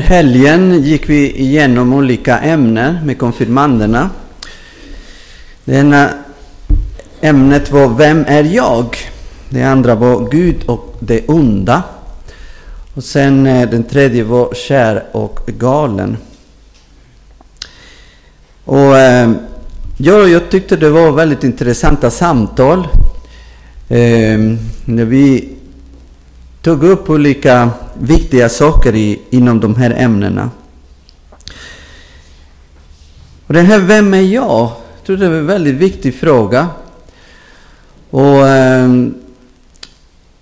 Helgen 0.00 0.82
gick 0.82 1.08
vi 1.08 1.40
igenom 1.40 1.92
olika 1.92 2.38
ämnen 2.38 3.06
med 3.06 3.18
konfirmanderna. 3.18 4.10
Det 5.64 5.74
ena 5.74 6.10
ämnet 7.20 7.70
var 7.70 7.88
Vem 7.88 8.24
är 8.28 8.44
jag? 8.44 8.96
Det 9.48 9.62
andra 9.62 9.94
var 9.94 10.30
Gud 10.30 10.64
och 10.66 10.96
det 11.00 11.28
onda. 11.28 11.82
Och 12.94 13.04
sen 13.04 13.46
eh, 13.46 13.70
den 13.70 13.84
tredje 13.84 14.24
var 14.24 14.54
Kär 14.54 15.04
och 15.12 15.40
galen. 15.46 16.16
Och 18.64 18.98
eh, 18.98 19.30
jag, 19.96 20.28
jag 20.28 20.50
tyckte 20.50 20.76
det 20.76 20.90
var 20.90 21.12
väldigt 21.12 21.44
intressanta 21.44 22.10
samtal. 22.10 22.88
Eh, 23.88 24.38
när 24.84 25.04
vi 25.04 25.48
tog 26.62 26.84
upp 26.84 27.10
olika 27.10 27.70
viktiga 27.94 28.48
saker 28.48 28.94
i, 28.94 29.20
inom 29.30 29.60
de 29.60 29.74
här 29.74 29.90
ämnena. 29.90 30.50
Och 33.46 33.54
den 33.54 33.66
här 33.66 33.78
Vem 33.78 34.14
är 34.14 34.20
jag? 34.20 34.70
Jag 34.96 35.06
tror 35.06 35.16
det 35.16 35.26
är 35.26 35.30
en 35.30 35.46
väldigt 35.46 35.74
viktig 35.74 36.14
fråga. 36.14 36.68
Och 38.10 38.48
eh, 38.48 38.88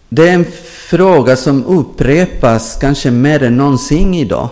det 0.08 0.28
är 0.28 0.34
en 0.34 0.46
fråga 0.88 1.36
som 1.36 1.64
upprepas 1.64 2.78
kanske 2.80 3.10
mer 3.10 3.42
än 3.42 3.56
någonsin 3.56 4.14
idag. 4.14 4.48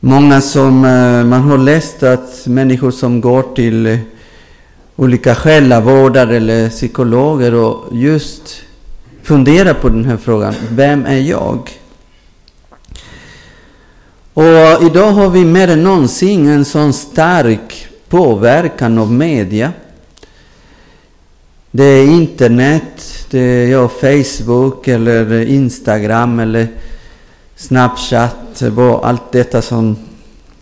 Många 0.00 0.40
som 0.40 0.84
eh, 0.84 1.24
man 1.24 1.40
har 1.42 1.58
läst 1.58 2.02
att 2.02 2.46
människor 2.46 2.90
som 2.90 3.20
går 3.20 3.54
till 3.54 3.98
olika 4.96 5.34
själavårdare 5.34 6.36
eller 6.36 6.70
psykologer 6.70 7.54
och 7.54 7.96
just 7.96 8.63
fundera 9.24 9.74
på 9.74 9.88
den 9.88 10.04
här 10.04 10.16
frågan. 10.16 10.54
Vem 10.70 11.06
är 11.06 11.20
jag? 11.20 11.70
Och 14.34 14.82
idag 14.86 15.12
har 15.12 15.30
vi 15.30 15.44
mer 15.44 15.68
än 15.68 15.84
någonsin 15.84 16.48
en 16.48 16.64
sån 16.64 16.92
stark 16.92 17.88
påverkan 18.08 18.98
av 18.98 19.12
media. 19.12 19.72
Det 21.70 21.84
är 21.84 22.06
internet, 22.06 23.26
det 23.30 23.38
är 23.38 23.66
ja, 23.66 23.88
Facebook 23.88 24.88
eller 24.88 25.46
Instagram 25.46 26.40
eller 26.40 26.68
Snapchat, 27.56 28.62
allt 29.02 29.32
detta 29.32 29.62
som 29.62 29.96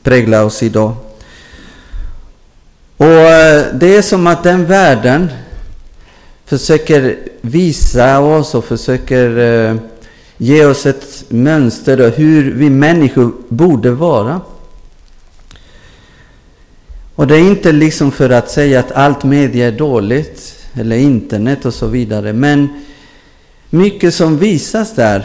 präglar 0.03 0.45
oss 0.45 0.62
idag. 0.62 0.92
Och 2.97 3.06
eh, 3.06 3.64
det 3.75 3.97
är 3.97 4.03
som 4.03 4.27
att 4.27 4.42
den 4.42 4.67
världen 4.67 5.31
försöker 6.45 7.17
visa 7.43 8.21
oss 8.21 8.55
och 8.55 8.65
försöker 8.65 9.39
eh, 9.39 9.77
ge 10.37 10.65
oss 10.65 10.87
ett 10.87 11.25
mönster 11.29 12.07
av 12.07 12.11
hur 12.11 12.55
vi 12.55 12.71
människor 12.71 13.33
borde 13.48 13.91
vara. 13.91 14.41
Och 17.15 17.27
det 17.27 17.37
är 17.37 17.41
inte 17.41 17.73
liksom 17.73 18.13
för 18.13 18.31
att 18.31 18.51
säga 18.51 18.81
att 18.81 18.93
allt 18.93 19.25
media 19.25 19.67
är 19.67 19.73
dåligt, 19.73 20.55
eller 20.75 20.97
internet 20.97 21.65
och 21.67 21.75
så 21.75 21.87
vidare, 21.87 22.33
men 22.33 22.69
mycket 23.70 24.15
som 24.15 24.39
visas 24.39 24.95
där, 24.95 25.25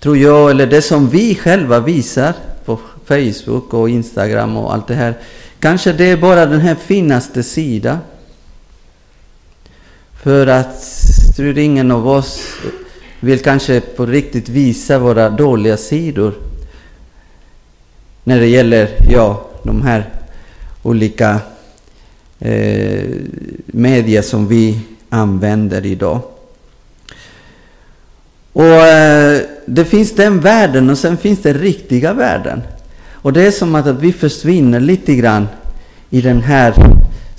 tror 0.00 0.16
jag, 0.16 0.50
eller 0.50 0.66
det 0.66 0.82
som 0.82 1.08
vi 1.08 1.34
själva 1.34 1.80
visar 1.80 2.32
på 2.64 2.78
Facebook 3.04 3.74
och 3.74 3.90
Instagram 3.90 4.56
och 4.56 4.74
allt 4.74 4.88
det 4.88 4.94
här, 4.94 5.14
kanske 5.60 5.92
det 5.92 6.04
är 6.04 6.16
bara 6.16 6.46
den 6.46 6.60
här 6.60 6.74
finaste 6.74 7.42
sidan. 7.42 7.98
För 10.22 10.46
att 10.46 10.84
tror 11.36 11.58
ingen 11.58 11.90
av 11.90 12.08
oss 12.08 12.40
vill 13.20 13.38
kanske 13.38 13.80
på 13.80 14.06
riktigt 14.06 14.48
visa 14.48 14.98
våra 14.98 15.30
dåliga 15.30 15.76
sidor. 15.76 16.34
När 18.24 18.40
det 18.40 18.46
gäller, 18.46 18.88
ja, 19.10 19.48
de 19.62 19.82
här 19.82 20.10
olika 20.82 21.40
eh, 22.38 23.04
medier 23.66 24.22
som 24.22 24.48
vi 24.48 24.80
använder 25.08 25.86
idag. 25.86 26.20
Och 28.52 28.64
eh, 28.64 29.40
det 29.66 29.84
finns 29.84 30.14
den 30.14 30.40
världen 30.40 30.90
och 30.90 30.98
sen 30.98 31.16
finns 31.16 31.42
det 31.42 31.52
riktiga 31.52 32.12
världen. 32.12 32.62
Och 33.12 33.32
det 33.32 33.46
är 33.46 33.50
som 33.50 33.74
att 33.74 33.86
vi 33.86 34.12
försvinner 34.12 34.80
lite 34.80 35.14
grann 35.14 35.48
i 36.10 36.20
den 36.20 36.42
här 36.42 36.74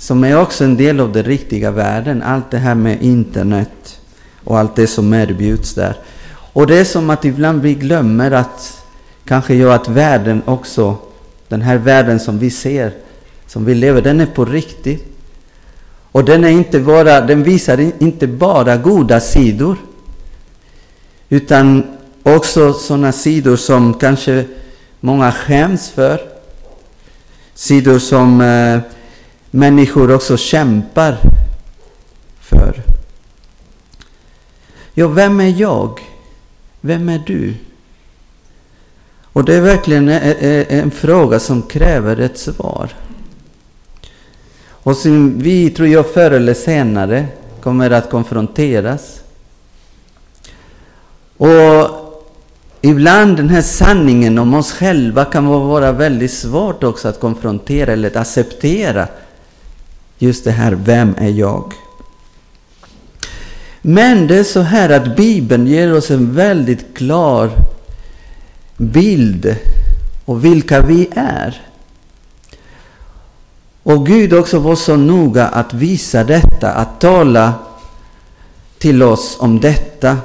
som 0.02 0.24
är 0.24 0.38
också 0.38 0.64
en 0.64 0.76
del 0.76 1.00
av 1.00 1.12
den 1.12 1.24
riktiga 1.24 1.70
världen. 1.70 2.22
Allt 2.22 2.50
det 2.50 2.58
här 2.58 2.74
med 2.74 3.02
internet 3.02 4.00
och 4.44 4.58
allt 4.58 4.76
det 4.76 4.86
som 4.86 5.14
erbjuds 5.14 5.74
där. 5.74 5.96
Och 6.52 6.66
det 6.66 6.76
är 6.76 6.84
som 6.84 7.10
att 7.10 7.24
ibland 7.24 7.62
vi 7.62 7.74
glömmer 7.74 8.30
att 8.30 8.84
kanske 9.24 9.54
gör 9.54 9.74
att 9.74 9.88
världen 9.88 10.42
också, 10.44 10.96
den 11.48 11.62
här 11.62 11.76
världen 11.76 12.20
som 12.20 12.38
vi 12.38 12.50
ser, 12.50 12.92
som 13.46 13.64
vi 13.64 13.74
lever, 13.74 14.02
den 14.02 14.20
är 14.20 14.26
på 14.26 14.44
riktigt. 14.44 15.04
Och 16.12 16.24
den, 16.24 16.44
är 16.44 16.48
inte 16.48 16.80
bara, 16.80 17.20
den 17.20 17.42
visar 17.42 17.92
inte 18.02 18.26
bara 18.26 18.76
goda 18.76 19.20
sidor, 19.20 19.76
utan 21.28 21.96
också 22.22 22.72
sådana 22.72 23.12
sidor 23.12 23.56
som 23.56 23.94
kanske 23.94 24.44
många 25.00 25.32
skäms 25.32 25.90
för. 25.90 26.20
Sidor 27.54 27.98
som 27.98 28.40
eh, 28.40 28.80
människor 29.54 30.14
också 30.14 30.36
kämpar 30.36 31.18
för. 32.40 32.82
Ja, 34.94 35.08
vem 35.08 35.40
är 35.40 35.60
jag? 35.60 36.00
Vem 36.80 37.08
är 37.08 37.22
du? 37.26 37.54
Och 39.22 39.44
det 39.44 39.54
är 39.54 39.60
verkligen 39.60 40.08
en 40.08 40.90
fråga 40.90 41.40
som 41.40 41.62
kräver 41.62 42.20
ett 42.20 42.38
svar. 42.38 42.94
Och 44.68 44.96
som 44.96 45.38
vi, 45.38 45.70
tror 45.70 45.88
jag, 45.88 46.06
förr 46.06 46.30
eller 46.30 46.54
senare 46.54 47.26
kommer 47.60 47.90
att 47.90 48.10
konfronteras. 48.10 49.20
Och 51.36 51.88
ibland 52.80 53.36
den 53.36 53.48
här 53.48 53.62
sanningen 53.62 54.38
om 54.38 54.54
oss 54.54 54.72
själva 54.72 55.24
kan 55.24 55.46
vara 55.46 55.92
väldigt 55.92 56.32
svårt 56.32 56.84
också 56.84 57.08
att 57.08 57.20
konfrontera 57.20 57.92
eller 57.92 58.08
att 58.08 58.16
acceptera 58.16 59.08
just 60.22 60.44
det 60.44 60.50
här, 60.50 60.72
vem 60.72 61.14
är 61.18 61.28
jag? 61.28 61.74
Men 63.82 64.26
det 64.26 64.38
är 64.38 64.44
så 64.44 64.60
här 64.60 64.90
att 64.90 65.16
Bibeln 65.16 65.66
ger 65.66 65.94
oss 65.94 66.10
en 66.10 66.34
väldigt 66.34 66.96
klar 66.96 67.50
bild 68.76 69.56
av 70.24 70.40
vilka 70.40 70.80
vi 70.80 71.08
är. 71.14 71.62
Och 73.82 74.06
Gud 74.06 74.32
också 74.32 74.58
var 74.58 74.76
så 74.76 74.96
noga 74.96 75.46
att 75.46 75.74
visa 75.74 76.24
detta, 76.24 76.72
att 76.72 77.00
tala 77.00 77.54
till 78.78 79.02
oss 79.02 79.36
om 79.40 79.60
detta 79.60 80.18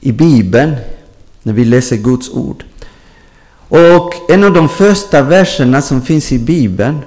i 0.00 0.12
Bibeln, 0.12 0.76
när 1.42 1.52
vi 1.52 1.64
läser 1.64 1.96
Guds 1.96 2.30
ord. 2.30 2.64
Och 3.68 4.30
en 4.30 4.44
av 4.44 4.52
de 4.52 4.68
första 4.68 5.22
verserna 5.22 5.82
som 5.82 6.02
finns 6.02 6.32
i 6.32 6.38
Bibeln 6.38 7.02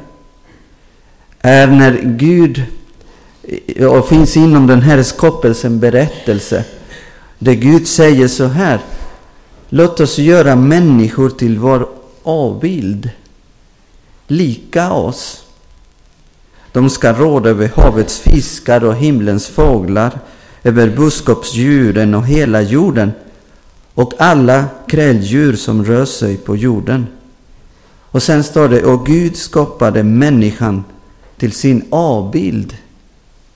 är 1.45 1.67
när 1.67 2.01
Gud, 2.03 2.63
och 3.89 4.07
finns 4.07 4.37
inom 4.37 4.67
den 4.67 4.81
här 4.81 5.03
skapelsen 5.03 5.79
berättelse, 5.79 6.65
där 7.39 7.53
Gud 7.53 7.87
säger 7.87 8.27
så 8.27 8.45
här. 8.45 8.79
Låt 9.69 9.99
oss 9.99 10.17
göra 10.17 10.55
människor 10.55 11.29
till 11.29 11.59
vår 11.59 11.89
avbild, 12.23 13.09
lika 14.27 14.91
oss. 14.91 15.43
De 16.71 16.89
ska 16.89 17.13
råda 17.13 17.49
över 17.49 17.71
havets 17.75 18.19
fiskar 18.19 18.83
och 18.83 18.95
himlens 18.95 19.47
fåglar, 19.47 20.19
över 20.63 20.89
boskapsdjuren 20.89 22.15
och 22.15 22.27
hela 22.27 22.61
jorden 22.61 23.11
och 23.93 24.13
alla 24.17 24.65
kräldjur 24.87 25.55
som 25.55 25.85
rör 25.85 26.05
sig 26.05 26.37
på 26.37 26.55
jorden. 26.55 27.07
Och 28.01 28.23
sen 28.23 28.43
står 28.43 28.69
det, 28.69 28.83
och 28.83 29.05
Gud 29.05 29.37
skapade 29.37 30.03
människan 30.03 30.83
till 31.43 31.51
sin 31.51 31.85
avbild. 31.89 32.77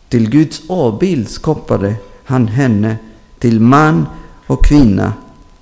Till 0.09 0.29
Guds 0.29 0.61
avbild 0.69 1.29
skapade 1.29 1.95
han 2.23 2.47
henne. 2.47 2.97
Till 3.39 3.59
man 3.59 4.07
och 4.47 4.65
kvinna 4.65 5.13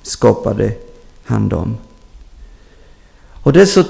skapade 0.02 0.74
han 1.26 1.50
dem. 1.50 1.78
Och 3.44 3.54
det 3.54 3.62
är 3.62 3.66
så 3.66 3.84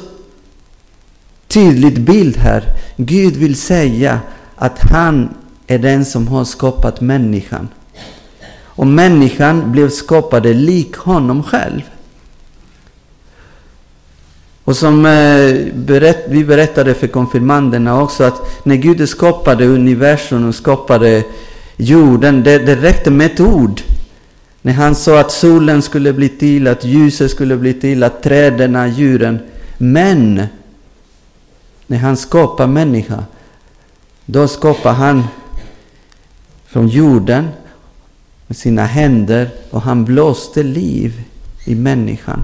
tydligt 1.47 1.97
bild 1.97 2.37
här. 2.37 2.77
Gud 2.97 3.35
vill 3.35 3.55
säga 3.55 4.19
att 4.55 4.79
han 4.91 5.29
är 5.67 5.79
den 5.79 6.05
som 6.05 6.27
har 6.27 6.45
skapat 6.45 7.01
människan. 7.01 7.67
Och 8.63 8.87
människan 8.87 9.71
blev 9.71 9.89
skapad 9.89 10.45
lik 10.45 10.95
honom 10.95 11.43
själv. 11.43 11.81
Och 14.65 14.77
som 14.77 15.05
eh, 15.05 15.73
berätt, 15.73 16.25
vi 16.27 16.43
berättade 16.43 16.93
för 16.93 17.07
konfirmanderna 17.07 18.01
också 18.01 18.23
att 18.23 18.65
när 18.65 18.75
Gud 18.75 19.09
skapade 19.09 19.65
universum 19.65 20.47
och 20.47 20.55
skapade 20.55 21.23
jorden, 21.77 22.43
det, 22.43 22.57
det 22.57 22.75
räckte 22.75 23.11
med 23.11 23.25
ett 23.25 23.39
ord. 23.39 23.81
När 24.61 24.73
han 24.73 24.95
sa 24.95 25.19
att 25.19 25.31
solen 25.31 25.81
skulle 25.81 26.13
bli 26.13 26.29
till, 26.29 26.67
att 26.67 26.85
ljuset 26.85 27.31
skulle 27.31 27.57
bli 27.57 27.73
till, 27.73 28.03
att 28.03 28.23
träden, 28.23 28.93
djuren. 28.93 29.39
Men 29.77 30.41
när 31.87 31.97
han 31.97 32.17
skapar 32.17 32.67
människa, 32.67 33.23
då 34.25 34.47
skapar 34.47 34.93
han 34.93 35.23
från 36.67 36.87
jorden 36.87 37.47
med 38.47 38.57
sina 38.57 38.85
händer 38.85 39.49
och 39.69 39.81
han 39.81 40.05
blåste 40.05 40.63
liv 40.63 41.21
i 41.65 41.75
människan. 41.75 42.43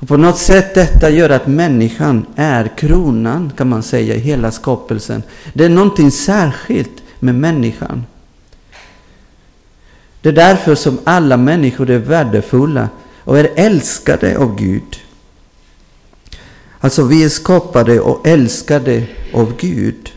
Och 0.00 0.08
på 0.08 0.16
något 0.16 0.38
sätt 0.38 0.74
detta 0.74 1.10
gör 1.10 1.30
att 1.30 1.46
människan 1.46 2.26
är 2.36 2.70
kronan, 2.76 3.52
kan 3.56 3.68
man 3.68 3.82
säga, 3.82 4.14
i 4.14 4.18
hela 4.18 4.50
skapelsen. 4.50 5.22
Det 5.52 5.64
är 5.64 5.68
någonting 5.68 6.10
särskilt 6.10 7.02
med 7.18 7.34
människan. 7.34 8.04
Det 10.20 10.28
är 10.28 10.32
därför 10.32 10.74
som 10.74 10.98
alla 11.04 11.36
människor 11.36 11.90
är 11.90 11.98
värdefulla 11.98 12.88
och 13.24 13.38
är 13.38 13.50
älskade 13.56 14.38
av 14.38 14.56
Gud. 14.56 15.00
Alltså 16.80 17.04
vi 17.04 17.24
är 17.24 17.28
skapade 17.28 18.00
och 18.00 18.26
älskade 18.26 19.06
av 19.34 19.56
Gud. 19.56 20.12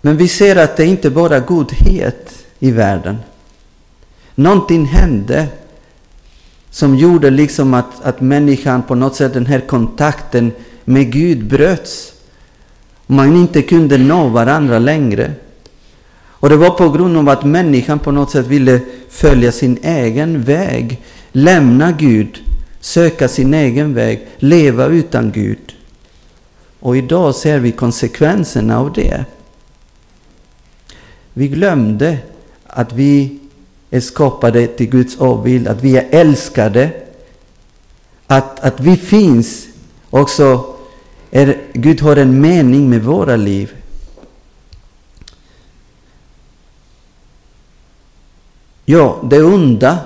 Men 0.00 0.16
vi 0.16 0.28
ser 0.28 0.56
att 0.56 0.76
det 0.76 0.84
inte 0.84 1.10
bara 1.10 1.36
är 1.36 1.40
godhet 1.40 2.44
i 2.58 2.70
världen. 2.70 3.16
Någonting 4.38 4.84
hände 4.84 5.48
som 6.70 6.96
gjorde 6.96 7.30
liksom 7.30 7.74
att, 7.74 8.02
att 8.02 8.20
människan 8.20 8.82
på 8.82 8.94
något 8.94 9.16
sätt, 9.16 9.34
den 9.34 9.46
här 9.46 9.60
kontakten 9.60 10.52
med 10.84 11.12
Gud 11.12 11.46
bröts. 11.46 12.12
Man 13.06 13.36
inte 13.36 13.62
kunde 13.62 13.98
nå 13.98 14.28
varandra 14.28 14.78
längre. 14.78 15.32
Och 16.26 16.48
det 16.48 16.56
var 16.56 16.70
på 16.70 16.90
grund 16.90 17.16
av 17.16 17.28
att 17.28 17.44
människan 17.44 17.98
på 17.98 18.12
något 18.12 18.30
sätt 18.30 18.46
ville 18.46 18.80
följa 19.08 19.52
sin 19.52 19.78
egen 19.82 20.42
väg, 20.42 21.02
lämna 21.32 21.92
Gud, 21.92 22.38
söka 22.80 23.28
sin 23.28 23.54
egen 23.54 23.94
väg, 23.94 24.26
leva 24.38 24.86
utan 24.86 25.32
Gud. 25.32 25.74
Och 26.80 26.96
idag 26.96 27.34
ser 27.34 27.58
vi 27.58 27.72
konsekvenserna 27.72 28.78
av 28.78 28.92
det. 28.92 29.24
Vi 31.32 31.48
glömde 31.48 32.18
att 32.66 32.92
vi 32.92 33.38
är 33.90 34.00
skapade 34.00 34.66
till 34.66 34.88
Guds 34.88 35.20
avbild, 35.20 35.68
att 35.68 35.82
vi 35.82 35.96
är 35.96 36.06
älskade, 36.10 36.90
att, 38.26 38.60
att 38.60 38.80
vi 38.80 38.96
finns 38.96 39.66
också, 40.10 40.74
är, 41.30 41.56
Gud 41.72 42.00
har 42.00 42.16
en 42.16 42.40
mening 42.40 42.90
med 42.90 43.02
våra 43.02 43.36
liv. 43.36 43.74
Ja, 48.84 49.20
det 49.30 49.42
onda 49.42 49.98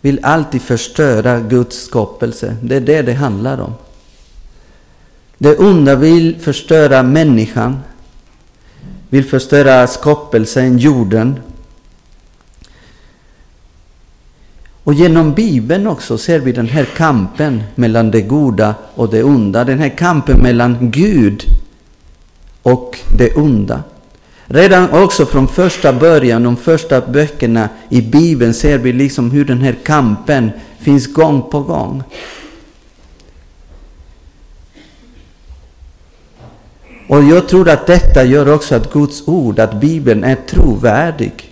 vill 0.00 0.24
alltid 0.24 0.62
förstöra 0.62 1.40
Guds 1.40 1.84
skapelse. 1.84 2.56
Det 2.62 2.76
är 2.76 2.80
det 2.80 3.02
det 3.02 3.12
handlar 3.12 3.60
om. 3.60 3.74
Det 5.38 5.56
onda 5.56 5.94
vill 5.94 6.40
förstöra 6.40 7.02
människan, 7.02 7.78
vill 9.08 9.24
förstöra 9.24 9.86
skapelsen, 9.86 10.78
jorden. 10.78 11.40
Och 14.90 14.94
genom 14.94 15.34
Bibeln 15.34 15.86
också 15.86 16.18
ser 16.18 16.40
vi 16.40 16.52
den 16.52 16.68
här 16.68 16.84
kampen 16.84 17.62
mellan 17.74 18.10
det 18.10 18.20
goda 18.20 18.74
och 18.94 19.10
det 19.10 19.22
onda. 19.22 19.64
Den 19.64 19.78
här 19.78 19.88
kampen 19.88 20.42
mellan 20.42 20.90
Gud 20.90 21.42
och 22.62 22.98
det 23.18 23.34
onda. 23.36 23.82
Redan 24.44 24.90
också 24.90 25.26
från 25.26 25.48
första 25.48 25.92
början, 25.92 26.42
de 26.42 26.56
första 26.56 27.00
böckerna 27.00 27.68
i 27.88 28.02
Bibeln 28.02 28.54
ser 28.54 28.78
vi 28.78 28.92
liksom 28.92 29.30
hur 29.30 29.44
den 29.44 29.60
här 29.60 29.76
kampen 29.84 30.50
finns 30.78 31.12
gång 31.12 31.42
på 31.50 31.60
gång. 31.60 32.02
Och 37.08 37.22
jag 37.22 37.48
tror 37.48 37.68
att 37.68 37.86
detta 37.86 38.24
gör 38.24 38.54
också 38.54 38.74
att 38.74 38.92
Guds 38.92 39.28
ord, 39.28 39.58
att 39.58 39.80
Bibeln 39.80 40.24
är 40.24 40.36
trovärdig. 40.36 41.49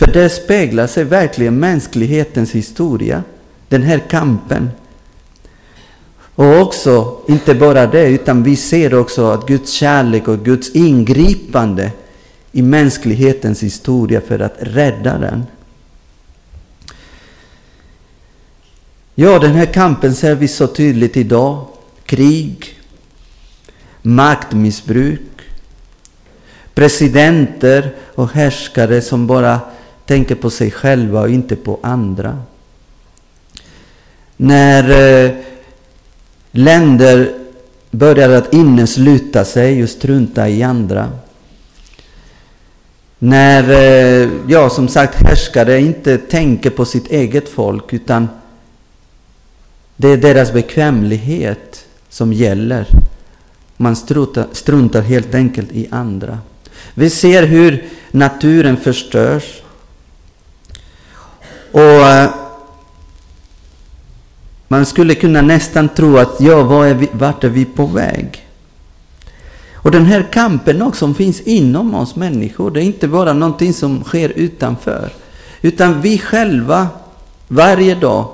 För 0.00 0.06
det 0.06 0.28
speglar 0.28 0.86
sig 0.86 1.04
verkligen 1.04 1.58
mänsklighetens 1.58 2.52
historia, 2.52 3.22
den 3.68 3.82
här 3.82 3.98
kampen. 3.98 4.70
Och 6.34 6.60
också, 6.60 7.20
inte 7.28 7.54
bara 7.54 7.86
det, 7.86 8.08
utan 8.08 8.42
vi 8.42 8.56
ser 8.56 8.94
också 8.94 9.30
att 9.30 9.46
Guds 9.46 9.72
kärlek 9.72 10.28
och 10.28 10.44
Guds 10.44 10.70
ingripande 10.70 11.92
i 12.52 12.62
mänsklighetens 12.62 13.62
historia 13.62 14.20
för 14.20 14.38
att 14.38 14.56
rädda 14.60 15.18
den. 15.18 15.46
Ja, 19.14 19.38
den 19.38 19.52
här 19.54 19.66
kampen 19.66 20.14
ser 20.14 20.34
vi 20.34 20.48
så 20.48 20.66
tydligt 20.66 21.16
idag. 21.16 21.66
Krig, 22.04 22.80
maktmissbruk, 24.02 25.40
presidenter 26.74 27.94
och 28.14 28.30
härskare 28.32 29.02
som 29.02 29.26
bara 29.26 29.60
tänker 30.10 30.34
på 30.34 30.50
sig 30.50 30.70
själva 30.70 31.20
och 31.20 31.30
inte 31.30 31.56
på 31.56 31.78
andra. 31.82 32.38
När 34.36 34.90
eh, 35.24 35.30
länder 36.50 37.34
börjar 37.90 38.30
att 38.30 38.54
innesluta 38.54 39.44
sig 39.44 39.82
och 39.82 39.88
strunta 39.88 40.48
i 40.48 40.62
andra. 40.62 41.10
När, 43.18 43.70
eh, 43.70 44.30
ja 44.48 44.70
som 44.70 44.88
sagt, 44.88 45.14
härskare 45.14 45.80
inte 45.80 46.18
tänker 46.18 46.70
på 46.70 46.84
sitt 46.84 47.10
eget 47.10 47.48
folk 47.48 47.92
utan 47.92 48.28
det 49.96 50.08
är 50.08 50.16
deras 50.16 50.52
bekvämlighet 50.52 51.86
som 52.08 52.32
gäller. 52.32 52.86
Man 53.76 53.96
struntar, 53.96 54.46
struntar 54.52 55.02
helt 55.02 55.34
enkelt 55.34 55.72
i 55.72 55.88
andra. 55.90 56.38
Vi 56.94 57.10
ser 57.10 57.42
hur 57.42 57.84
naturen 58.10 58.76
förstörs. 58.76 59.60
Och 61.72 61.80
eh, 61.80 62.30
man 64.68 64.86
skulle 64.86 65.14
kunna 65.14 65.42
nästan 65.42 65.88
tro 65.88 66.16
att 66.16 66.40
ja, 66.40 66.62
var 66.62 66.86
är 66.86 66.94
vi, 66.94 67.08
vart 67.12 67.44
är 67.44 67.48
vi 67.48 67.64
på 67.64 67.86
väg? 67.86 68.46
Och 69.82 69.90
den 69.90 70.06
här 70.06 70.22
kampen 70.32 70.82
också 70.82 70.98
som 70.98 71.14
finns 71.14 71.40
inom 71.40 71.94
oss 71.94 72.16
människor, 72.16 72.70
det 72.70 72.80
är 72.80 72.84
inte 72.84 73.08
bara 73.08 73.32
någonting 73.32 73.72
som 73.72 74.04
sker 74.04 74.28
utanför. 74.28 75.10
Utan 75.62 76.00
vi 76.00 76.18
själva, 76.18 76.88
varje 77.48 77.94
dag, 77.94 78.28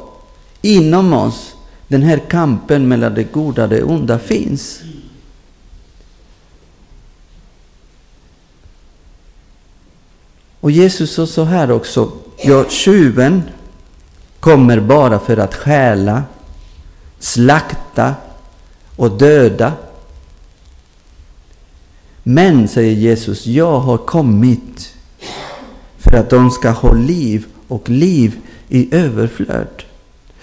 inom 0.62 1.12
oss, 1.12 1.54
den 1.88 2.02
här 2.02 2.18
kampen 2.18 2.88
mellan 2.88 3.14
det 3.14 3.32
goda 3.32 3.62
och 3.62 3.68
det 3.68 3.82
onda 3.82 4.18
finns. 4.18 4.80
Och 10.60 10.70
Jesus 10.70 11.14
sa 11.14 11.26
så 11.26 11.44
här 11.44 11.70
också, 11.70 12.12
ja, 12.44 12.64
tjuven 12.68 13.42
kommer 14.40 14.80
bara 14.80 15.18
för 15.18 15.36
att 15.36 15.54
stjäla, 15.54 16.22
slakta 17.18 18.14
och 18.96 19.18
döda. 19.18 19.72
Men, 22.22 22.68
säger 22.68 22.92
Jesus, 22.92 23.46
jag 23.46 23.80
har 23.80 23.98
kommit 23.98 24.94
för 25.98 26.16
att 26.16 26.30
de 26.30 26.50
ska 26.50 26.70
ha 26.70 26.92
liv 26.92 27.46
och 27.68 27.90
liv 27.90 28.40
i 28.68 28.94
överflöd. 28.94 29.82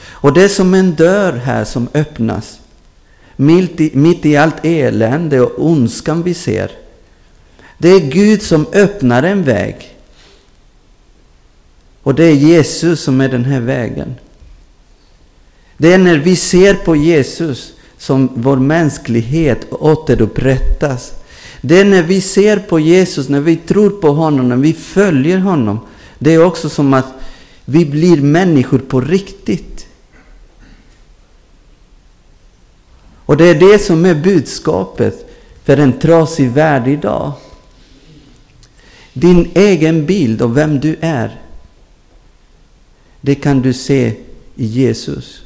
Och 0.05 0.33
det 0.33 0.43
är 0.43 0.47
som 0.47 0.73
en 0.73 0.95
dörr 0.95 1.33
här 1.33 1.65
som 1.65 1.87
öppnas. 1.93 2.59
Mitt 3.35 3.81
i, 3.81 3.91
mitt 3.93 4.25
i 4.25 4.37
allt 4.37 4.65
elände 4.65 5.41
och 5.41 5.65
ondskan 5.65 6.23
vi 6.23 6.33
ser. 6.33 6.71
Det 7.77 7.89
är 7.89 7.99
Gud 7.99 8.41
som 8.41 8.65
öppnar 8.73 9.23
en 9.23 9.43
väg. 9.43 9.92
Och 12.03 12.15
det 12.15 12.23
är 12.23 12.33
Jesus 12.33 13.03
som 13.03 13.21
är 13.21 13.29
den 13.29 13.45
här 13.45 13.59
vägen. 13.59 14.15
Det 15.77 15.93
är 15.93 15.97
när 15.97 16.17
vi 16.17 16.35
ser 16.35 16.73
på 16.73 16.95
Jesus 16.95 17.73
som 17.97 18.29
vår 18.33 18.57
mänsklighet 18.57 19.73
återupprättas. 19.73 21.13
Det 21.61 21.79
är 21.79 21.85
när 21.85 22.03
vi 22.03 22.21
ser 22.21 22.57
på 22.57 22.79
Jesus, 22.79 23.29
när 23.29 23.39
vi 23.39 23.55
tror 23.55 23.89
på 23.89 24.09
honom, 24.09 24.49
när 24.49 24.55
vi 24.55 24.73
följer 24.73 25.37
honom. 25.37 25.79
Det 26.19 26.33
är 26.33 26.45
också 26.45 26.69
som 26.69 26.93
att 26.93 27.13
vi 27.65 27.85
blir 27.85 28.21
människor 28.21 28.79
på 28.79 29.01
riktigt. 29.01 29.87
Och 33.25 33.37
det 33.37 33.45
är 33.45 33.55
det 33.55 33.79
som 33.79 34.05
är 34.05 34.15
budskapet 34.15 35.29
för 35.63 35.77
en 35.77 35.99
trasig 35.99 36.51
värld 36.51 36.87
idag. 36.87 37.31
Din 39.13 39.51
egen 39.53 40.05
bild 40.05 40.41
av 40.41 40.53
vem 40.53 40.79
du 40.79 40.97
är 41.01 41.42
det 43.25 43.35
kan 43.35 43.61
du 43.61 43.73
se 43.73 44.13
i 44.55 44.65
Jesus. 44.65 45.41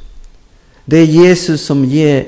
Det 0.85 0.97
är 0.97 1.05
Jesus 1.05 1.61
som 1.61 1.85
ger 1.85 2.25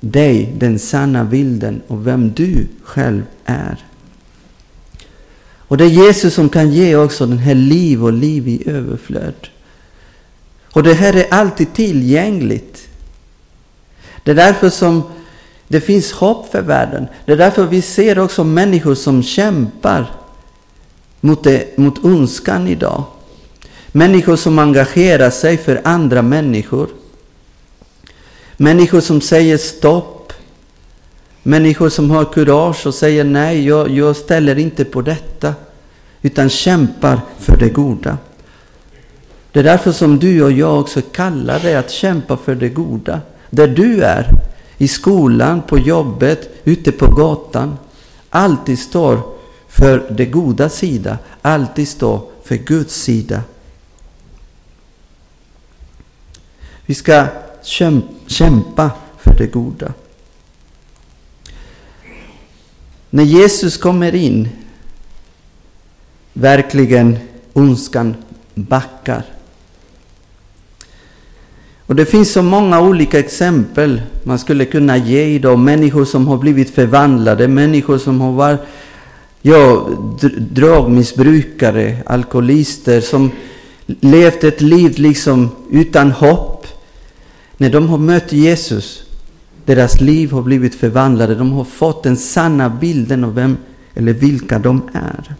dig 0.00 0.52
den 0.58 0.78
sanna 0.78 1.24
bilden 1.24 1.82
av 1.88 2.04
vem 2.04 2.32
du 2.32 2.66
själv 2.82 3.22
är. 3.44 3.84
Och 5.40 5.76
det 5.76 5.84
är 5.84 5.88
Jesus 5.88 6.34
som 6.34 6.48
kan 6.48 6.72
ge 6.72 6.96
också 6.96 7.26
den 7.26 7.38
här 7.38 7.54
liv 7.54 8.04
och 8.04 8.12
liv 8.12 8.48
i 8.48 8.62
överflöd. 8.66 9.48
Och 10.72 10.82
det 10.82 10.94
här 10.94 11.16
är 11.16 11.26
alltid 11.30 11.74
tillgängligt. 11.74 12.88
Det 14.24 14.30
är 14.30 14.34
därför 14.34 14.70
som 14.70 15.02
det 15.68 15.80
finns 15.80 16.12
hopp 16.12 16.50
för 16.50 16.62
världen. 16.62 17.06
Det 17.26 17.32
är 17.32 17.36
därför 17.36 17.66
vi 17.66 17.82
ser 17.82 18.18
också 18.18 18.44
människor 18.44 18.94
som 18.94 19.22
kämpar 19.22 20.10
mot, 21.20 21.44
det, 21.44 21.78
mot 21.78 22.04
ondskan 22.04 22.68
idag. 22.68 23.04
Människor 23.92 24.36
som 24.36 24.58
engagerar 24.58 25.30
sig 25.30 25.56
för 25.56 25.80
andra 25.84 26.22
människor. 26.22 26.88
Människor 28.56 29.00
som 29.00 29.20
säger 29.20 29.56
stopp. 29.56 30.32
Människor 31.42 31.88
som 31.88 32.10
har 32.10 32.24
kurage 32.24 32.86
och 32.86 32.94
säger 32.94 33.24
nej, 33.24 33.66
jag, 33.66 33.90
jag 33.90 34.16
ställer 34.16 34.58
inte 34.58 34.84
på 34.84 35.02
detta. 35.02 35.54
Utan 36.22 36.48
kämpar 36.48 37.20
för 37.38 37.56
det 37.56 37.68
goda. 37.68 38.18
Det 39.52 39.60
är 39.60 39.64
därför 39.64 39.92
som 39.92 40.18
du 40.18 40.42
och 40.42 40.52
jag 40.52 40.80
också 40.80 41.00
kallar 41.12 41.60
dig 41.60 41.76
att 41.76 41.90
kämpa 41.90 42.36
för 42.36 42.54
det 42.54 42.68
goda. 42.68 43.20
Där 43.50 43.68
du 43.68 44.02
är, 44.02 44.28
i 44.78 44.88
skolan, 44.88 45.62
på 45.62 45.78
jobbet, 45.78 46.50
ute 46.64 46.92
på 46.92 47.06
gatan. 47.06 47.78
Alltid 48.30 48.78
står 48.78 49.20
för 49.68 50.06
det 50.10 50.26
goda 50.26 50.68
sida, 50.68 51.18
alltid 51.42 51.88
står 51.88 52.20
för 52.44 52.54
Guds 52.54 52.94
sida. 52.94 53.42
Vi 56.88 56.94
ska 56.94 57.26
kämpa 58.26 58.90
för 59.18 59.34
det 59.38 59.46
goda. 59.46 59.92
När 63.10 63.24
Jesus 63.24 63.76
kommer 63.76 64.14
in, 64.14 64.48
verkligen 66.32 67.18
ondskan 67.52 68.16
backar. 68.54 69.24
Och 71.86 71.94
det 71.94 72.06
finns 72.06 72.32
så 72.32 72.42
många 72.42 72.80
olika 72.80 73.18
exempel 73.18 74.02
man 74.22 74.38
skulle 74.38 74.64
kunna 74.64 74.96
ge 74.96 75.24
idag. 75.24 75.58
Människor 75.58 76.04
som 76.04 76.28
har 76.28 76.36
blivit 76.36 76.70
förvandlade, 76.70 77.48
människor 77.48 77.98
som 77.98 78.20
har 78.20 78.32
varit 78.32 78.60
ja, 79.42 79.88
drogmissbrukare, 80.38 81.96
alkoholister, 82.06 83.00
som 83.00 83.30
levt 83.86 84.44
ett 84.44 84.60
liv 84.60 84.98
liksom 84.98 85.50
utan 85.70 86.10
hopp. 86.10 86.57
När 87.60 87.70
de 87.70 87.88
har 87.88 87.98
mött 87.98 88.32
Jesus, 88.32 89.02
deras 89.64 90.00
liv 90.00 90.30
har 90.30 90.42
blivit 90.42 90.74
förvandlade. 90.74 91.34
De 91.34 91.52
har 91.52 91.64
fått 91.64 92.02
den 92.02 92.16
sanna 92.16 92.68
bilden 92.70 93.24
av 93.24 93.34
vem 93.34 93.56
eller 93.94 94.12
vilka 94.12 94.58
de 94.58 94.90
är. 94.92 95.34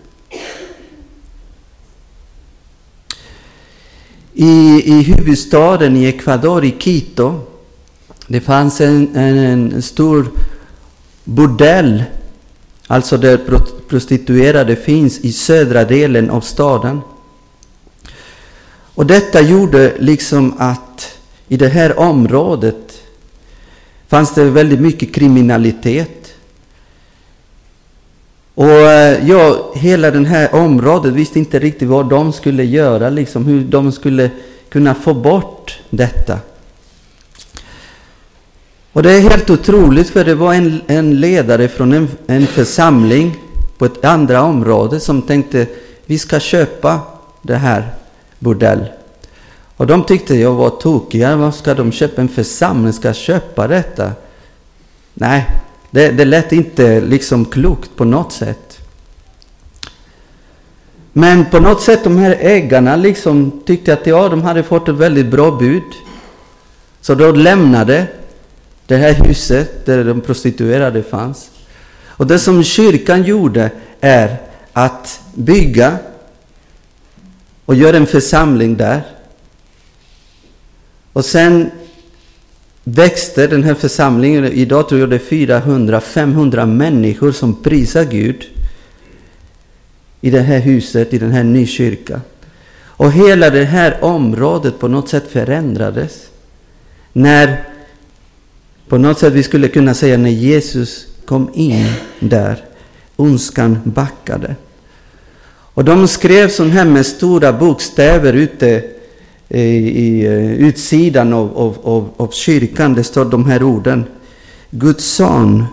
I, 4.32 4.82
i 4.84 5.02
huvudstaden 5.02 5.96
i 5.96 6.04
Ecuador, 6.04 6.64
i 6.64 6.70
Quito, 6.70 7.40
det 8.26 8.40
fanns 8.40 8.80
en, 8.80 9.16
en, 9.16 9.38
en 9.38 9.82
stor 9.82 10.30
bordell, 11.25 12.04
alltså 12.87 13.16
där 13.16 13.40
prostituerade 13.88 14.76
finns 14.76 15.18
i 15.18 15.32
södra 15.32 15.84
delen 15.84 16.30
av 16.30 16.40
staden. 16.40 17.00
Och 18.94 19.06
detta 19.06 19.40
gjorde 19.40 19.94
liksom 19.98 20.54
att 20.58 21.17
i 21.49 21.57
det 21.57 21.69
här 21.69 21.99
området 21.99 23.02
fanns 24.09 24.35
det 24.35 24.45
väldigt 24.45 24.81
mycket 24.81 25.14
kriminalitet. 25.14 26.35
Och 28.55 28.71
eh, 28.71 29.28
ja, 29.28 29.73
hela 29.75 30.11
det 30.11 30.28
här 30.28 30.55
området 30.55 31.12
visste 31.12 31.38
inte 31.38 31.59
riktigt 31.59 31.88
vad 31.88 32.09
de 32.09 32.33
skulle 32.33 32.64
göra, 32.64 33.11
liksom 33.11 33.47
hur 33.47 33.64
de 33.64 33.93
skulle 33.93 34.31
kunna 34.69 34.95
få 34.95 35.14
bort 35.14 35.78
detta. 35.90 36.38
Och 38.93 39.02
det 39.02 39.12
är 39.12 39.21
helt 39.21 39.50
otroligt, 39.50 40.09
för 40.09 40.25
det 40.25 40.35
var 40.35 40.55
en, 40.55 40.81
en 40.87 41.21
ledare 41.21 41.69
från 41.69 41.93
en, 41.93 42.09
en 42.26 42.47
församling 42.47 43.37
på 43.78 43.85
ett 43.85 44.05
andra 44.05 44.43
område 44.43 45.00
som 45.00 45.23
tänkte 45.23 45.67
vi 46.07 46.19
ska 46.19 46.40
köpa 46.40 47.00
det 47.43 47.57
här 47.57 47.95
bordell. 48.38 48.87
Och 49.78 49.87
de 49.87 50.04
tyckte 50.04 50.35
jag 50.35 50.54
var 50.54 50.70
tokiga. 50.70 51.37
Vad 51.37 51.54
ska 51.54 51.75
de 51.75 51.92
köpa? 51.92 52.20
En 52.20 52.28
församling 52.28 52.92
ska 52.92 53.12
köpa 53.12 53.68
detta? 53.68 54.12
Nej, 55.14 55.47
det, 55.90 56.11
det 56.11 56.25
lät 56.25 56.52
inte 56.52 57.00
liksom 57.00 57.44
klokt 57.44 57.97
på 57.97 58.04
något 58.04 58.32
sätt. 58.32 58.78
Men 61.12 61.44
på 61.44 61.61
något 61.61 61.82
sätt 61.82 62.04
de 62.04 62.16
här 62.18 62.37
ägarna 62.40 62.97
liksom 62.97 63.61
tyckte 63.66 63.92
att 63.92 64.06
ja, 64.06 64.28
de 64.28 64.42
hade 64.42 64.62
fått 64.62 64.88
ett 64.88 64.94
väldigt 64.94 65.26
bra 65.26 65.50
bud. 65.50 65.82
Så 67.00 67.14
de 67.14 67.37
lämnade 67.37 68.06
det 68.87 68.97
här 68.97 69.14
huset 69.14 69.87
där 69.87 70.04
de 70.04 70.20
prostituerade 70.20 71.02
fanns. 71.02 71.50
Och 72.06 72.26
det 72.26 72.38
som 72.38 72.64
kyrkan 72.64 73.23
gjorde 73.23 73.70
är 74.00 74.37
att 74.73 75.20
bygga 75.35 75.99
och 77.64 77.75
göra 77.75 77.97
en 77.97 78.06
församling 78.06 78.76
där. 78.76 79.17
Och 81.18 81.25
sen 81.25 81.70
växte 82.84 83.46
den 83.46 83.64
här 83.64 83.75
församlingen. 83.75 84.44
Idag 84.44 84.88
tror 84.88 85.00
jag 85.00 85.10
det 85.10 85.16
är 85.16 85.37
400-500 85.37 86.66
människor 86.66 87.32
som 87.32 87.62
prisar 87.62 88.04
Gud 88.04 88.46
i 90.20 90.30
det 90.30 90.40
här 90.40 90.58
huset, 90.58 91.14
i 91.14 91.18
den 91.18 91.30
här 91.30 91.44
nykyrkan. 91.44 92.20
Och 92.80 93.12
hela 93.12 93.50
det 93.50 93.64
här 93.64 94.04
området 94.04 94.78
på 94.78 94.88
något 94.88 95.08
sätt 95.08 95.25
förändrades. 95.30 96.28
När, 97.12 97.64
på 98.88 98.98
något 98.98 99.18
sätt 99.18 99.32
vi 99.32 99.42
skulle 99.42 99.68
kunna 99.68 99.94
säga 99.94 100.18
när 100.18 100.30
Jesus 100.30 101.06
kom 101.25 101.50
in 101.54 101.87
där, 102.20 102.64
ondskan 103.16 103.78
backade. 103.84 104.56
Och 105.50 105.84
de 105.84 106.08
skrev 106.08 106.48
så 106.48 106.64
här 106.64 106.84
med 106.84 107.06
stora 107.06 107.52
bokstäver 107.52 108.32
ute 108.32 108.98
i, 109.49 110.26
eh, 110.26 110.52
utsidan 110.52 111.33
av, 111.33 111.59
av, 111.59 111.78
av, 111.83 112.09
av 112.17 112.31
kyrkan. 112.31 112.95
Det 112.95 113.05
står 113.05 113.25
de 113.25 113.47
här 113.47 113.62
orden. 113.62 114.05
Guds 114.71 115.05
son, 115.05 115.64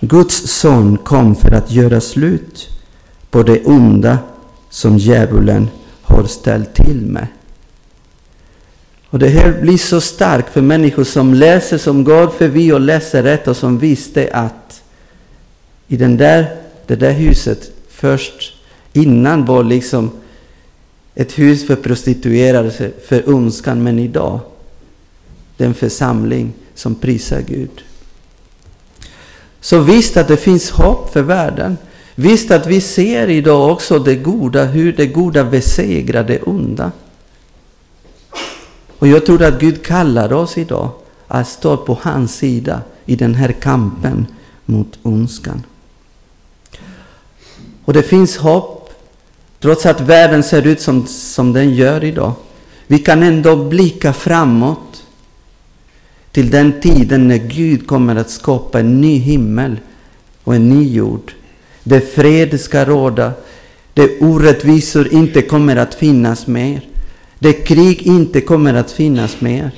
Guds 0.00 0.50
son 0.50 0.98
kom 0.98 1.34
för 1.34 1.54
att 1.54 1.70
göra 1.70 2.00
slut 2.00 2.68
på 3.30 3.42
det 3.42 3.64
onda 3.64 4.18
som 4.70 4.98
djävulen 4.98 5.68
har 6.02 6.24
ställt 6.24 6.74
till 6.74 7.06
med. 7.06 7.26
Och 9.06 9.18
det 9.18 9.28
här 9.28 9.60
blir 9.60 9.78
så 9.78 10.00
starkt 10.00 10.52
för 10.52 10.60
människor 10.60 11.04
som 11.04 11.34
läser, 11.34 11.78
som 11.78 12.04
går 12.04 12.28
förbi 12.28 12.72
och 12.72 12.80
läser 12.80 13.22
rätt 13.22 13.48
och 13.48 13.56
som 13.56 13.78
visste 13.78 14.28
att 14.32 14.82
i 15.88 15.96
den 15.96 16.16
där, 16.16 16.56
det 16.86 16.96
där 16.96 17.12
huset 17.12 17.70
först 17.88 18.54
innan 18.92 19.44
var 19.44 19.64
liksom 19.64 20.10
ett 21.14 21.38
hus 21.38 21.66
för 21.66 21.76
prostituerade, 21.76 22.90
för 23.08 23.28
ondskan, 23.34 23.82
men 23.82 23.98
idag 23.98 24.40
den 25.56 25.74
församling 25.74 26.52
som 26.74 26.94
prisar 26.94 27.40
Gud. 27.40 27.84
Så 29.60 29.78
visst 29.78 30.16
att 30.16 30.28
det 30.28 30.36
finns 30.36 30.70
hopp 30.70 31.12
för 31.12 31.22
världen. 31.22 31.76
Visst 32.14 32.50
att 32.50 32.66
vi 32.66 32.80
ser 32.80 33.28
idag 33.28 33.72
också 33.72 33.98
det 33.98 34.14
goda, 34.14 34.64
hur 34.64 34.92
det 34.92 35.06
goda 35.06 35.44
besegrar 35.44 36.24
det 36.24 36.42
onda. 36.42 36.92
Och 38.98 39.08
jag 39.08 39.26
tror 39.26 39.42
att 39.42 39.60
Gud 39.60 39.82
kallar 39.84 40.32
oss 40.32 40.58
idag 40.58 40.90
att 41.26 41.48
stå 41.48 41.76
på 41.76 41.98
hans 42.02 42.34
sida 42.34 42.80
i 43.06 43.16
den 43.16 43.34
här 43.34 43.52
kampen 43.52 44.26
mot 44.64 44.98
ondskan. 45.02 45.62
Och 47.84 47.92
det 47.92 48.02
finns 48.02 48.36
hopp 48.36 48.81
Trots 49.62 49.86
att 49.86 50.00
världen 50.00 50.42
ser 50.42 50.66
ut 50.66 50.80
som, 50.80 51.06
som 51.06 51.52
den 51.52 51.74
gör 51.74 52.04
idag. 52.04 52.32
Vi 52.86 52.98
kan 52.98 53.22
ändå 53.22 53.56
blicka 53.56 54.12
framåt 54.12 55.04
till 56.32 56.50
den 56.50 56.80
tiden 56.80 57.28
när 57.28 57.36
Gud 57.36 57.86
kommer 57.86 58.16
att 58.16 58.30
skapa 58.30 58.80
en 58.80 59.00
ny 59.00 59.18
himmel 59.18 59.76
och 60.44 60.54
en 60.54 60.68
ny 60.68 60.92
jord. 60.94 61.32
Där 61.84 62.00
fred 62.00 62.60
ska 62.60 62.84
råda, 62.84 63.32
där 63.94 64.10
orättvisor 64.20 65.14
inte 65.14 65.42
kommer 65.42 65.76
att 65.76 65.94
finnas 65.94 66.46
mer. 66.46 66.80
Där 67.38 67.66
krig 67.66 68.02
inte 68.02 68.40
kommer 68.40 68.74
att 68.74 68.90
finnas 68.90 69.40
mer. 69.40 69.70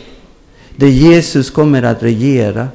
Där 0.76 0.86
Jesus 0.86 1.50
kommer 1.50 1.82
att 1.82 2.02
regera. 2.02 2.68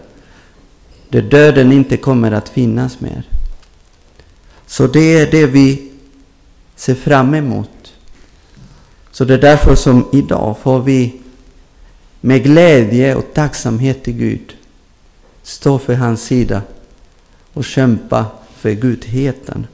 Där 1.09 1.21
döden 1.21 1.71
inte 1.71 1.97
kommer 1.97 2.31
att 2.31 2.49
finnas 2.49 2.99
mer. 2.99 3.23
Så 4.67 4.87
det 4.87 5.19
är 5.19 5.31
det 5.31 5.45
vi 5.45 5.88
ser 6.79 6.95
fram 6.95 7.33
emot. 7.33 7.93
Så 9.12 9.25
det 9.25 9.33
är 9.33 9.41
därför 9.41 9.75
som 9.75 10.07
idag 10.12 10.57
får 10.62 10.79
vi 10.79 11.21
med 12.21 12.43
glädje 12.43 13.15
och 13.15 13.25
tacksamhet 13.33 14.03
till 14.03 14.13
Gud 14.13 14.57
stå 15.43 15.79
för 15.79 15.93
hans 15.93 16.24
sida 16.24 16.62
och 17.53 17.65
kämpa 17.65 18.25
för 18.55 18.71
gudheten. 18.71 19.67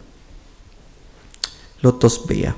Låt 1.77 2.03
oss 2.03 2.27
be. 2.27 2.53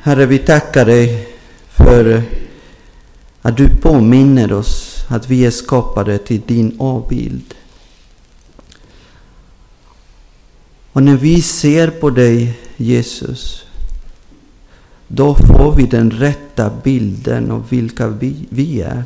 Herre, 0.00 0.26
vi 0.26 0.38
tackar 0.38 0.84
dig 0.84 1.28
för 1.68 2.22
att 3.42 3.56
du 3.56 3.68
påminner 3.68 4.52
oss 4.52 5.04
att 5.08 5.30
vi 5.30 5.46
är 5.46 5.50
skapade 5.50 6.18
till 6.18 6.40
din 6.46 6.76
avbild. 6.80 7.54
Och 10.96 11.02
när 11.02 11.16
vi 11.16 11.42
ser 11.42 11.90
på 11.90 12.10
dig, 12.10 12.58
Jesus, 12.76 13.66
då 15.08 15.34
får 15.34 15.72
vi 15.72 15.82
den 15.82 16.10
rätta 16.10 16.70
bilden 16.84 17.50
av 17.50 17.68
vilka 17.68 18.08
vi, 18.08 18.46
vi 18.50 18.80
är. 18.80 19.04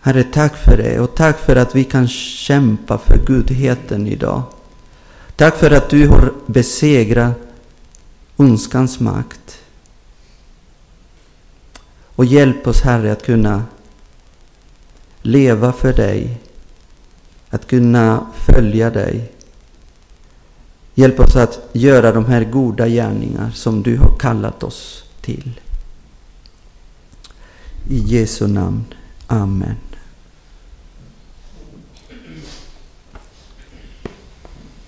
Herre, 0.00 0.24
tack 0.24 0.56
för 0.56 0.76
det 0.76 1.00
och 1.00 1.14
tack 1.14 1.38
för 1.38 1.56
att 1.56 1.74
vi 1.74 1.84
kan 1.84 2.08
kämpa 2.08 2.98
för 2.98 3.26
gudheten 3.26 4.06
idag. 4.06 4.42
Tack 5.36 5.56
för 5.56 5.70
att 5.70 5.90
du 5.90 6.08
har 6.08 6.32
besegrat 6.46 7.38
ondskans 8.36 9.00
makt. 9.00 9.58
Och 12.16 12.24
hjälp 12.24 12.66
oss 12.66 12.80
Herre 12.80 13.12
att 13.12 13.24
kunna 13.24 13.64
leva 15.22 15.72
för 15.72 15.92
dig, 15.92 16.41
att 17.52 17.66
kunna 17.66 18.26
följa 18.34 18.90
dig. 18.90 19.32
Hjälp 20.94 21.20
oss 21.20 21.36
att 21.36 21.68
göra 21.72 22.12
de 22.12 22.24
här 22.24 22.44
goda 22.44 22.88
gärningar 22.88 23.50
som 23.50 23.82
du 23.82 23.96
har 23.96 24.18
kallat 24.18 24.62
oss 24.62 25.04
till. 25.20 25.60
I 27.90 27.98
Jesu 27.98 28.46
namn. 28.46 28.84
Amen. 29.26 29.76